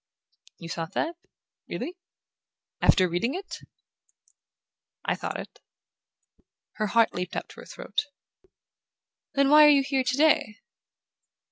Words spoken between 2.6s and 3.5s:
after reading